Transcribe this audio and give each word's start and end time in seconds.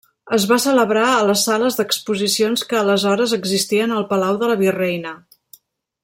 Es 0.35 0.45
va 0.51 0.55
celebrar 0.61 1.03
a 1.17 1.27
les 1.31 1.43
sales 1.49 1.77
d’exposicions 1.81 2.65
que 2.71 2.79
aleshores 2.81 3.37
existien 3.41 3.93
al 3.99 4.09
Palau 4.15 4.41
de 4.45 4.53
la 4.53 4.57
Virreina. 4.63 5.13